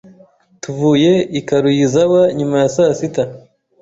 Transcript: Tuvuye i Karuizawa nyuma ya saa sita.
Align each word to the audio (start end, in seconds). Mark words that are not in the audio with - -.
Tuvuye 0.61 1.11
i 1.39 1.41
Karuizawa 1.47 2.21
nyuma 2.37 2.55
ya 2.63 2.69
saa 2.75 2.93
sita. 2.99 3.23